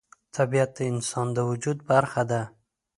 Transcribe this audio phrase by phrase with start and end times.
[0.35, 2.41] طبیعت د انسان د وجود برخه ده.